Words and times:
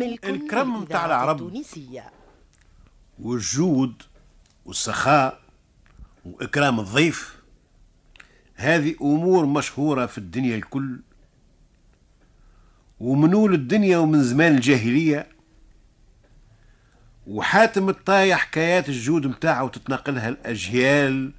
ملك 0.00 0.24
الكرم 0.26 0.80
متاع 0.80 0.80
للإذاعة 0.80 1.06
العرب. 1.06 1.46
التونسية 1.46 2.10
والجود 3.18 4.02
والسخاء 4.64 5.40
وإكرام 6.24 6.80
الضيف. 6.80 7.40
هذه 8.54 8.94
أمور 9.00 9.46
مشهورة 9.46 10.06
في 10.06 10.18
الدنيا 10.18 10.56
الكل. 10.56 11.00
ومنول 13.00 13.54
الدنيا 13.54 13.98
ومن 13.98 14.22
زمان 14.22 14.54
الجاهلية. 14.54 15.28
وحاتم 17.26 17.88
الطاية 17.88 18.34
حكايات 18.34 18.88
الجود 18.88 19.26
متاعه 19.26 19.68
تتنقلها 19.68 20.28
الأجيال 20.28 21.32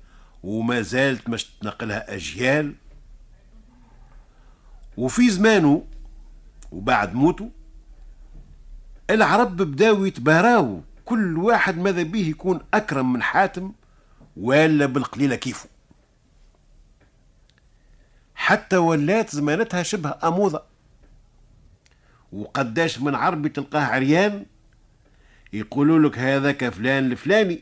وما 0.44 0.82
زالت 0.82 1.30
مش 1.30 1.44
تتنقلها 1.44 2.16
أجيال. 2.16 2.76
وفي 4.98 5.30
زمانه 5.30 5.86
وبعد 6.72 7.14
موته 7.14 7.52
العرب 9.12 9.58
بداوا 9.58 10.08
يتباراو 10.08 10.82
كل 11.06 11.38
واحد 11.38 11.78
ماذا 11.78 12.04
به 12.04 12.28
يكون 12.28 12.60
أكرم 12.74 13.14
من 13.14 13.22
حاتم 13.22 13.72
ولا 14.38 14.86
بالقليلة 14.86 15.36
كيفه. 15.36 15.70
حتى 18.36 18.78
ولات 18.78 19.30
زمانتها 19.30 19.84
شبه 19.84 20.16
أموضة 20.24 20.64
وقداش 22.32 23.00
من 23.00 23.16
عربي 23.16 23.50
تلقاه 23.50 23.86
عريان 23.86 24.46
يقولوا 25.54 26.10
لك 26.10 26.20
هذاك 26.20 26.70
فلان 26.70 27.12
الفلاني 27.12 27.62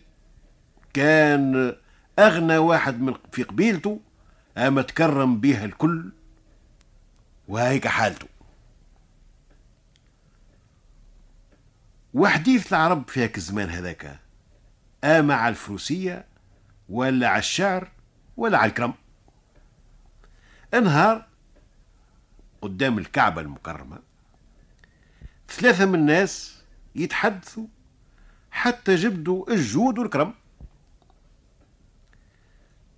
كان 0.93 1.75
أغنى 2.19 2.57
واحد 2.57 3.01
من 3.01 3.13
في 3.31 3.43
قبيلته 3.43 3.99
أما 4.57 4.81
تكرم 4.81 5.39
بها 5.39 5.65
الكل 5.65 6.11
وهيك 7.47 7.87
حالته. 7.87 8.27
وحديث 12.19 12.73
العرب 12.73 13.09
في 13.09 13.23
هاك 13.23 13.37
الزمان 13.37 13.69
هذاك. 13.69 14.19
أما 15.03 15.35
على 15.35 15.49
الفروسية 15.49 16.25
ولا 16.89 17.27
على 17.29 17.39
الشعر 17.39 17.91
ولا 18.37 18.57
على 18.57 18.69
الكرم. 18.69 18.93
انهار 20.73 21.27
قدام 22.61 22.97
الكعبة 22.97 23.41
المكرمة. 23.41 23.99
ثلاثة 25.49 25.85
من 25.85 25.95
الناس 25.95 26.63
يتحدثوا 26.95 27.67
حتى 28.51 28.95
جبدوا 28.95 29.51
الجود 29.51 29.99
والكرم. 29.99 30.33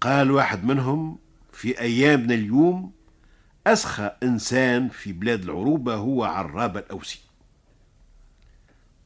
قال 0.01 0.31
واحد 0.31 0.63
منهم 0.63 1.19
في 1.51 1.79
أيامنا 1.79 2.33
اليوم 2.33 2.93
أسخى 3.67 4.11
إنسان 4.23 4.89
في 4.89 5.13
بلاد 5.13 5.43
العروبة 5.43 5.95
هو 5.95 6.23
عرابة 6.23 6.79
الأوسي. 6.79 7.30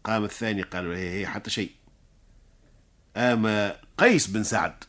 قام 0.05 0.23
الثاني 0.23 0.61
قال 0.61 0.91
هي 0.91 1.19
هي 1.19 1.27
حتى 1.27 1.49
شيء. 1.49 1.71
أما 3.17 3.75
قيس 3.97 4.27
بن 4.27 4.43
سعد. 4.43 4.83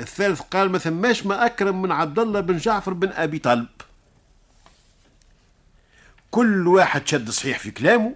الثالث 0.00 0.40
قال 0.40 0.70
ما 0.70 0.78
ثماش 0.78 1.26
ما 1.26 1.46
أكرم 1.46 1.82
من 1.82 1.92
عبد 1.92 2.18
الله 2.18 2.40
بن 2.40 2.56
جعفر 2.56 2.92
بن 2.92 3.08
أبي 3.08 3.38
طالب. 3.38 3.68
كل 6.30 6.68
واحد 6.68 7.08
شد 7.08 7.30
صحيح 7.30 7.58
في 7.58 7.70
كلامه 7.70 8.14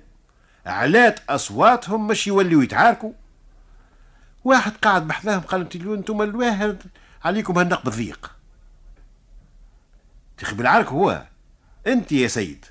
علات 0.67 1.21
أصواتهم 1.31 2.07
مش 2.07 2.27
يوليوا 2.27 2.63
يتعاركوا. 2.63 3.13
واحد 4.45 4.73
قاعد 4.73 5.07
بحذاهم 5.07 5.41
قال 5.41 5.61
أنتوا 5.61 5.97
أنتم 5.97 6.23
الواحد 6.23 6.83
عليكم 7.25 7.59
هالنقب 7.59 7.89
الضيق. 7.89 8.37
تخي 10.39 10.57
بالعرك 10.57 10.87
هو. 10.87 11.27
أنت 11.87 12.13
يا 12.13 12.29
سيد. 12.29 12.67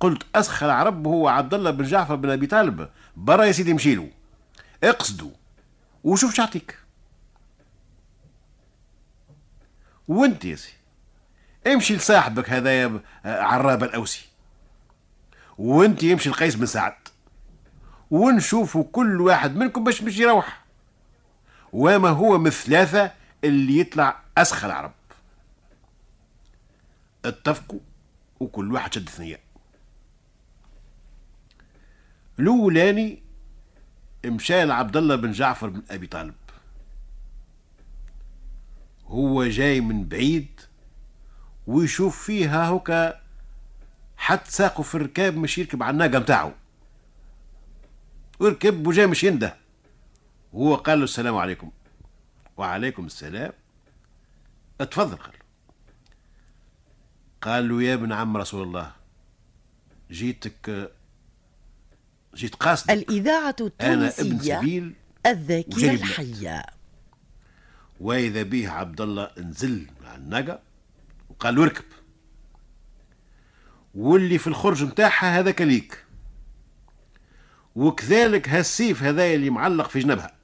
قلت 0.00 0.22
اسخى 0.34 0.66
العرب 0.66 1.06
هو 1.06 1.28
عبد 1.28 1.54
الله 1.54 1.70
بن 1.70 1.84
جعفر 1.84 2.14
بن 2.14 2.30
أبي 2.30 2.46
طالب. 2.46 2.88
برا 3.16 3.44
يا 3.44 3.52
سيدي 3.52 3.74
مشيلو. 3.74 4.08
اقصدوا. 4.84 5.30
وشوف 6.04 6.34
شعطيك 6.34 6.78
وانت 10.08 10.44
يا 10.44 10.56
سي. 10.56 10.72
امشي 11.66 11.96
لصاحبك 11.96 12.50
هذا 12.50 12.82
يا 12.82 13.02
عراب 13.24 13.84
الأوسي. 13.84 14.28
وانت 15.58 16.02
يمشي 16.02 16.30
لقيس 16.30 16.54
بن 16.54 16.66
سعد. 16.66 16.94
ونشوفوا 18.10 18.84
كل 18.92 19.20
واحد 19.20 19.56
منكم 19.56 19.84
باش 19.84 20.02
مش 20.02 20.18
يروح. 20.18 20.64
وما 21.72 22.08
هو 22.08 22.38
من 22.38 22.50
ثلاثة 22.50 23.12
اللي 23.44 23.78
يطلع 23.78 24.20
أسخى 24.38 24.66
العرب 24.66 24.92
اتفقوا. 27.24 27.80
وكل 28.40 28.72
واحد 28.72 28.94
شد 28.94 29.08
ثنية 29.08 29.40
الأولاني 32.38 33.22
مشى 34.26 34.64
لعبد 34.64 34.96
الله 34.96 35.16
بن 35.16 35.32
جعفر 35.32 35.68
بن 35.68 35.82
أبي 35.90 36.06
طالب. 36.06 36.34
هو 39.06 39.44
جاي 39.44 39.80
من 39.80 40.04
بعيد 40.08 40.60
ويشوف 41.66 42.22
فيها 42.24 42.66
هوكا 42.66 43.20
حط 44.16 44.46
ساقه 44.46 44.82
في 44.82 44.94
الركاب 44.94 45.36
مش 45.36 45.58
يركب 45.58 45.82
على 45.82 45.90
الناقة 45.90 46.18
متاعه 46.18 46.54
وركب 48.40 48.86
وجاي 48.86 49.06
مش 49.06 49.24
ينده. 49.24 49.56
وهو 50.52 50.74
قال 50.74 50.98
له 50.98 51.04
السلام 51.04 51.36
عليكم. 51.36 51.70
وعليكم 52.56 53.06
السلام. 53.06 53.52
اتفضل 54.80 55.16
قال 55.16 55.32
قال 57.40 57.68
له 57.68 57.82
يا 57.82 57.94
ابن 57.94 58.12
عم 58.12 58.36
رسول 58.36 58.62
الله 58.62 58.92
جيتك 60.10 60.90
جيت 62.34 62.54
قاصدك. 62.54 62.90
الإذاعة 62.90 63.56
التونسية 63.60 64.92
الذاكرة. 65.26 65.90
الحية. 65.90 66.62
وإذا 68.00 68.42
به 68.42 68.70
عبد 68.70 69.00
الله 69.00 69.30
نزل 69.38 69.86
مع 70.02 70.14
الناقه 70.14 70.60
وقال 71.30 71.54
له 71.54 71.62
اركب. 71.62 71.84
واللي 73.94 74.38
في 74.38 74.46
الخرج 74.46 74.84
نتاعها 74.84 75.38
هذاك 75.38 75.62
ليك. 75.62 76.04
وكذلك 77.76 78.48
هالسيف 78.48 79.02
هذايا 79.02 79.34
اللي 79.34 79.50
معلق 79.50 79.88
في 79.88 79.98
جنبها. 79.98 80.34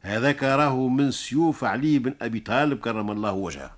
هذاك 0.00 0.42
راهو 0.42 0.88
من 0.88 1.10
سيوف 1.10 1.64
علي 1.64 1.98
بن 1.98 2.14
أبي 2.22 2.40
طالب 2.40 2.80
كرم 2.80 3.10
الله 3.10 3.32
وجهه. 3.32 3.76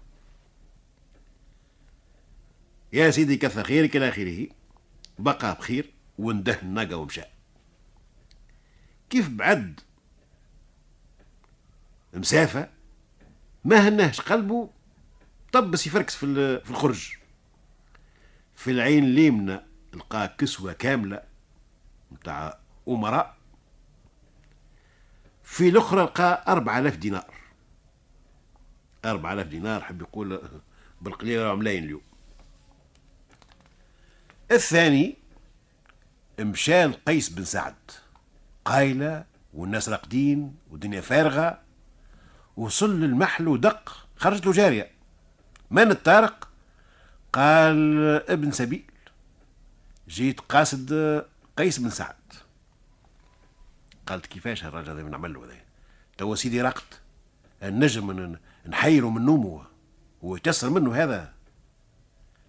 يا 2.93 3.11
سيدي 3.11 3.37
كثر 3.37 3.65
خيرك 3.65 3.97
إلى 3.97 4.09
آخره. 4.09 4.47
بقى 5.19 5.55
بخير. 5.55 5.91
وانده 6.19 6.63
الناقه 6.63 6.97
ومشى 6.97 7.23
كيف 9.11 9.29
بعد؟ 9.29 9.81
مسافة 12.15 12.71
ما 13.65 13.89
هناش 13.89 14.21
قلبه 14.21 14.71
طبس 15.53 15.87
يفركس 15.87 16.17
في 16.17 16.61
في 16.65 16.71
الخرج. 16.71 17.17
في 18.55 18.71
العين 18.71 19.05
اليمنى 19.05 19.61
لقى 19.95 20.35
كسوة 20.39 20.73
كاملة 20.73 21.23
متاع 22.11 22.59
أمراء. 22.89 23.37
في 25.43 25.69
الأخرى 25.69 26.03
لقى 26.03 26.45
أربعة 26.49 26.79
آلاف 26.79 26.97
دينار. 26.97 27.35
أربعة 29.05 29.33
آلاف 29.33 29.47
دينار 29.47 29.81
حب 29.85 30.01
يقول 30.01 30.51
بالقليل 31.01 31.43
راهم 31.43 31.59
ملايين 31.59 31.85
اليوم. 31.85 32.03
الثاني 34.51 35.17
مشى 36.41 36.85
لقيس 36.85 37.29
بن 37.29 37.45
سعد. 37.45 37.75
قايلة 38.65 39.25
والناس 39.55 39.89
راقدين 39.89 40.57
والدنيا 40.71 41.01
فارغة 41.01 41.61
وصل 42.57 43.01
للمحل 43.01 43.49
ودق 43.49 44.07
خرجت 44.17 44.47
له 44.47 44.53
جارية 44.53 44.91
من 45.71 45.91
الطارق؟ 45.91 46.49
قال 47.33 47.99
ابن 48.29 48.51
سبيل. 48.51 48.91
جيت 50.09 50.41
قاصد 50.41 51.25
قيس 51.57 51.79
بن 51.79 51.91
سعد. 51.91 52.15
قالت 54.07 54.27
كيفاش 54.27 54.65
هالراجل 54.65 54.91
هذا 54.91 55.03
نعمل 55.03 55.33
له 55.35 55.45
هذا؟ 55.45 55.55
توا 56.19 56.35
سيدي 56.35 56.63
رقد 56.63 56.95
النجم 57.63 58.37
نحيره 58.69 59.11
من 59.11 59.25
نومه. 59.25 59.67
ويتسر 60.23 60.71
منه 60.71 60.95
هذا. 60.95 61.33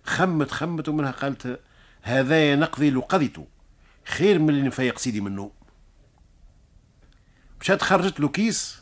خمت 0.04 0.52
خمت 0.52 0.90
ومنها 0.90 1.12
قالت 1.12 1.60
هذا 2.02 2.56
نقضي 2.56 2.90
لو 2.90 3.02
قضيته 3.02 3.48
خير 4.10 4.40
من 4.40 4.50
اللي 4.50 4.62
نفيق 4.62 4.98
سيدي 4.98 5.22
من 5.22 5.28
النوم 5.28 5.52
مشات 7.62 7.82
خرجت 7.82 8.20
له 8.20 8.30
كيس 8.30 8.82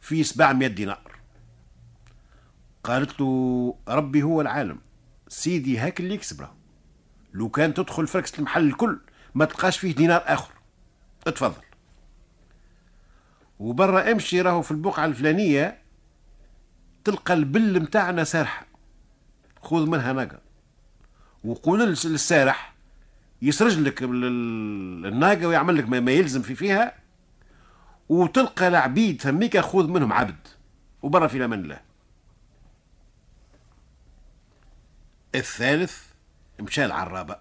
فيه 0.00 0.22
700 0.22 0.68
دينار. 0.68 1.20
قالت 2.84 3.20
له 3.20 3.74
ربي 3.88 4.22
هو 4.22 4.40
العالم 4.40 4.80
سيدي 5.28 5.78
هاك 5.78 6.00
اللي 6.00 6.14
يكسب 6.14 6.48
لو 7.32 7.48
كان 7.48 7.74
تدخل 7.74 8.06
فركس 8.06 8.38
المحل 8.38 8.66
الكل 8.66 9.00
ما 9.34 9.44
تلقاش 9.44 9.78
فيه 9.78 9.94
دينار 9.94 10.22
آخر. 10.24 10.52
اتفضل. 11.26 11.62
وبرا 13.58 14.12
امشي 14.12 14.40
راهو 14.40 14.62
في 14.62 14.70
البقعة 14.70 15.04
الفلانية 15.04 15.82
تلقى 17.04 17.34
البل 17.34 17.80
متاعنا 17.80 18.24
سارحة. 18.24 18.66
خذ 19.62 19.86
منها 19.86 20.12
ناقة. 20.12 20.40
وقول 21.44 21.80
للسارح 21.88 22.74
يسرج 23.42 23.78
لك 23.78 24.02
ال- 24.02 25.06
الناقة 25.06 25.46
ويعمل 25.46 25.76
لك 25.78 25.88
ما 25.88 26.12
يلزم 26.12 26.42
في 26.42 26.54
فيها 26.54 26.94
وتلقى 28.08 28.68
العبيد 28.68 29.22
ثميك 29.22 29.58
خذ 29.58 29.88
منهم 29.88 30.12
عبد 30.12 30.48
وبرا 31.02 31.26
في 31.26 31.44
أمان 31.44 31.60
الله 31.64 31.80
الثالث 35.34 36.02
مشى 36.60 36.84
العرابة. 36.84 37.36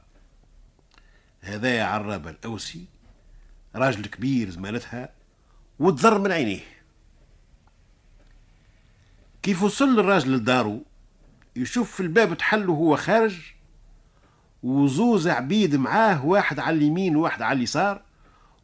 هذا 1.42 1.84
عرابة 1.86 2.30
الأوسي 2.30 2.86
راجل 3.76 4.06
كبير 4.06 4.50
زمانتها 4.50 5.10
وتضر 5.80 6.20
من 6.20 6.32
عينيه. 6.32 6.62
كيف 9.42 9.64
وصل 9.64 10.00
الراجل 10.00 10.34
لدارو؟ 10.36 10.84
يشوف 11.56 11.92
في 11.96 12.00
الباب 12.00 12.38
تحل 12.38 12.70
وهو 12.70 12.96
خارج 12.98 13.40
وزوز 14.64 15.28
عبيد 15.28 15.76
معاه 15.76 16.26
واحد 16.26 16.60
على 16.60 16.78
اليمين 16.78 17.16
وواحد 17.16 17.42
على 17.42 17.58
اليسار 17.58 18.02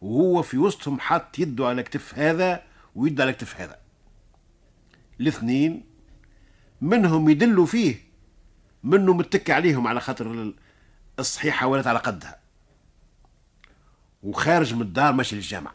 وهو 0.02 0.42
في 0.42 0.58
وسطهم 0.58 1.00
حاط 1.00 1.40
يده 1.40 1.68
على 1.68 1.84
كتف 1.84 2.20
هذا 2.20 2.64
ويده 2.96 3.24
على 3.24 3.34
كتف 3.34 3.62
هذا. 3.62 3.78
الاثنين 5.20 5.86
منهم 6.82 7.30
يدلوا 7.30 7.66
فيه 7.66 7.96
منه 8.84 9.14
متكي 9.14 9.54
عليهم 9.54 9.88
على 9.88 10.00
خاطر 10.00 10.54
الصحيحة 11.20 11.68
ولات 11.68 11.88
على 11.88 12.00
قدها. 12.00 12.40
وخارج 14.24 14.74
من 14.74 14.82
الدار 14.82 15.14
ماشي 15.14 15.36
للجامع. 15.36 15.72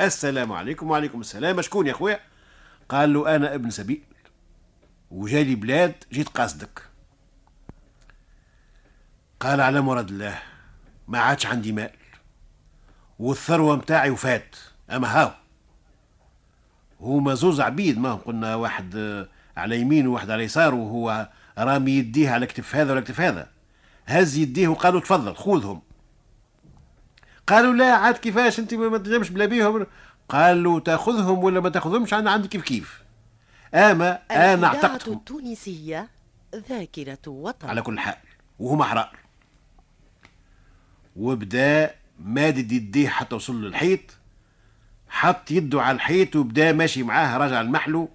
السلام 0.00 0.52
عليكم 0.52 0.90
وعليكم 0.90 1.20
السلام. 1.20 1.62
شكون 1.62 1.86
يا 1.86 1.92
خويا؟ 1.92 2.20
قال 2.88 3.12
له 3.12 3.36
أنا 3.36 3.54
ابن 3.54 3.70
سبيل. 3.70 4.02
وجالي 5.10 5.54
بلاد 5.54 5.94
جيت 6.12 6.28
قاصدك. 6.28 6.91
قال 9.42 9.60
على 9.60 9.80
مراد 9.80 10.08
الله 10.08 10.38
ما 11.08 11.18
عادش 11.18 11.46
عندي 11.46 11.72
مال. 11.72 11.90
والثروة 13.18 13.76
متاعي 13.76 14.10
وفات 14.10 14.56
أما 14.90 15.08
هاو. 15.08 15.30
هما 17.00 17.34
زوز 17.34 17.60
عبيد 17.60 17.98
ما 17.98 18.14
قلنا 18.14 18.54
واحد 18.54 19.26
على 19.56 19.80
يمين 19.80 20.06
وواحد 20.06 20.30
على 20.30 20.42
يسار 20.42 20.74
وهو 20.74 21.28
رامي 21.58 21.90
يديه 21.90 22.30
على 22.30 22.46
كتف 22.46 22.76
هذا 22.76 22.92
ولا 22.92 23.00
كتف 23.00 23.20
هذا. 23.20 23.50
هز 24.06 24.36
يديه 24.36 24.68
وقالوا 24.68 25.00
تفضل 25.00 25.36
خذهم. 25.36 25.82
قالوا 27.46 27.74
لا 27.74 27.94
عاد 27.94 28.16
كيفاش 28.16 28.58
أنت 28.58 28.74
ما 28.74 28.98
تنجمش 28.98 29.30
بلا 29.30 29.46
بيهم؟ 29.46 29.86
قالوا 30.28 30.80
تاخذهم 30.80 31.44
ولا 31.44 31.60
ما 31.60 31.68
تاخذهمش 31.68 32.14
أنا 32.14 32.30
عندي 32.30 32.48
كيف 32.48 32.62
كيف. 32.62 33.02
أما 33.74 34.18
أنا 34.30 34.54
الإذاعة 34.54 34.74
اعتقتهم. 34.74 35.14
التونسية 35.14 36.08
ذاكرة 36.54 37.18
وطن. 37.26 37.68
على 37.68 37.82
كل 37.82 37.98
حال 37.98 38.16
وهم 38.58 38.80
أحرار. 38.80 39.21
وبدا 41.16 41.94
مادد 42.20 42.72
يديه 42.72 43.08
حتى 43.08 43.34
وصل 43.34 43.64
للحيط 43.64 44.00
حط 45.08 45.50
يده 45.50 45.82
على 45.82 45.94
الحيط 45.94 46.36
وبدا 46.36 46.72
ماشي 46.72 47.02
معاه 47.02 47.38
راجع 47.38 47.60
المحلو 47.60 48.08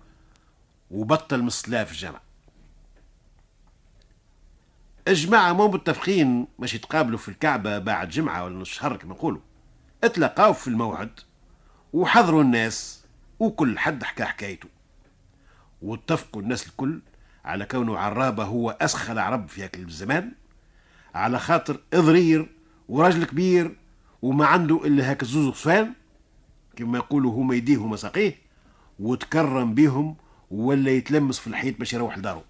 وبطل 0.91 1.41
من 1.41 1.47
الصلاة 1.47 1.83
في 1.83 1.91
الجامع. 1.91 2.19
الجماعة 5.07 5.53
مو 5.53 5.67
متفقين 5.67 6.47
باش 6.59 6.73
يتقابلوا 6.73 7.17
في 7.17 7.29
الكعبة 7.29 7.77
بعد 7.77 8.09
جمعة 8.09 8.43
ولا 8.43 8.55
نص 8.59 8.69
شهر 8.69 8.97
كما 8.97 9.13
نقولوا. 9.13 9.41
اتلقاو 10.03 10.53
في 10.53 10.67
الموعد 10.67 11.19
وحضروا 11.93 12.41
الناس 12.41 13.03
وكل 13.39 13.79
حد 13.79 14.03
حكى 14.03 14.25
حكايته. 14.25 14.69
واتفقوا 15.81 16.41
الناس 16.41 16.67
الكل 16.67 16.99
على 17.45 17.65
كونه 17.65 17.97
عرابة 17.97 18.43
هو 18.43 18.69
أسخل 18.69 19.19
عرب 19.19 19.49
في 19.49 19.63
هاك 19.63 19.75
الزمان 19.77 20.31
على 21.15 21.39
خاطر 21.39 21.79
إضرير 21.93 22.49
وراجل 22.89 23.23
كبير 23.23 23.75
وما 24.21 24.45
عنده 24.45 24.85
إلا 24.85 25.11
هاك 25.11 25.21
الزوز 25.21 25.47
غصفان 25.47 25.93
كما 26.75 26.97
يقولوا 26.97 27.33
هما 27.33 27.55
يديه 27.55 27.77
وما 27.77 27.95
ساقيه 27.95 28.35
وتكرم 28.99 29.73
بيهم 29.73 30.15
ولا 30.51 30.91
يتلمس 30.91 31.39
في 31.39 31.47
الحيط 31.47 31.79
باش 31.79 31.93
يروح 31.93 32.17
لدارو. 32.17 32.41